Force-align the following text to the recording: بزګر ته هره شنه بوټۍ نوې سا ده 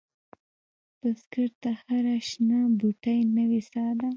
بزګر 0.99 1.49
ته 1.61 1.69
هره 1.83 2.15
شنه 2.27 2.59
بوټۍ 2.79 3.19
نوې 3.37 3.61
سا 3.69 3.85
ده 3.99 4.09